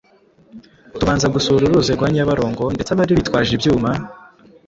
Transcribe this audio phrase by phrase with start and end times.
[0.99, 3.89] tubanza gusura uruzi rwa Nyabarongo, ndetse abari bitwaje ibyuma